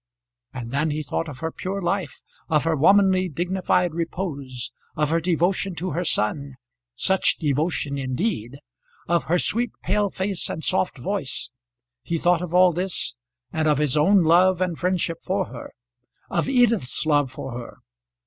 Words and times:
And 0.51 0.71
then 0.71 0.89
he 0.89 1.03
thought 1.03 1.29
of 1.29 1.41
her 1.41 1.51
pure 1.51 1.79
life, 1.79 2.23
of 2.49 2.63
her 2.63 2.75
womanly, 2.75 3.29
dignified 3.29 3.93
repose, 3.93 4.71
of 4.95 5.11
her 5.11 5.21
devotion 5.21 5.75
to 5.75 5.91
her 5.91 6.03
son, 6.03 6.55
such 6.95 7.37
devotion 7.37 7.99
indeed! 7.99 8.57
of 9.07 9.25
her 9.25 9.37
sweet 9.37 9.69
pale 9.83 10.09
face 10.09 10.49
and 10.49 10.63
soft 10.63 10.97
voice! 10.97 11.51
He 12.01 12.17
thought 12.17 12.41
of 12.41 12.51
all 12.51 12.73
this, 12.73 13.13
and 13.53 13.67
of 13.67 13.77
his 13.77 13.95
own 13.95 14.23
love 14.23 14.59
and 14.59 14.75
friendship 14.75 15.19
for 15.21 15.45
her, 15.53 15.71
of 16.31 16.49
Edith's 16.49 17.05
love 17.05 17.29
for 17.31 17.51
her! 17.59 17.77